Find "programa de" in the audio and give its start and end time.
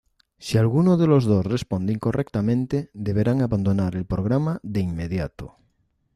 4.07-4.79